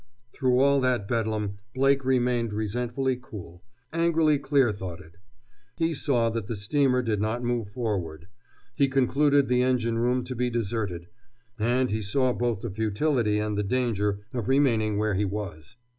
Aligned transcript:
Through 0.33 0.57
all 0.57 0.81
that 0.81 1.07
bedlam 1.07 1.59
Blake 1.75 2.03
remained 2.03 2.53
resentfully 2.53 3.17
cool, 3.21 3.61
angrily 3.93 4.39
clear 4.39 4.71
thoughted. 4.73 5.19
He 5.77 5.93
saw 5.93 6.31
that 6.31 6.47
the 6.47 6.55
steamer 6.55 7.03
did 7.03 7.21
not 7.21 7.43
move 7.43 7.69
forward. 7.69 8.27
He 8.73 8.87
concluded 8.87 9.47
the 9.47 9.61
engine 9.61 9.99
room 9.99 10.23
to 10.23 10.33
be 10.35 10.49
deserted. 10.49 11.05
And 11.59 11.91
he 11.91 12.01
saw 12.01 12.33
both 12.33 12.61
the 12.61 12.71
futility 12.71 13.37
and 13.37 13.55
the 13.55 13.63
danger 13.63 14.21
of 14.33 14.47
remaining 14.49 14.97
where 14.97 15.13
he 15.13 15.23
was. 15.25 15.75